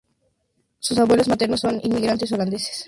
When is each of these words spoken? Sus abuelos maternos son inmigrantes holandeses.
Sus 0.79 0.97
abuelos 0.97 1.27
maternos 1.27 1.59
son 1.59 1.79
inmigrantes 1.83 2.31
holandeses. 2.31 2.79